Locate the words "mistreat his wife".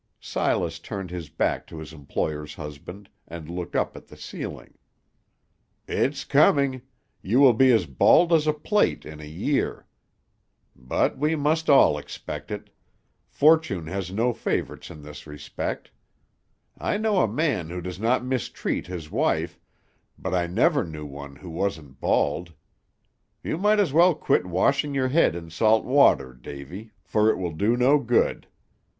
18.25-19.59